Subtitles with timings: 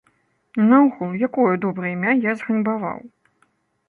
[0.61, 2.99] І наогул, якое добрае імя я зганьбаваў?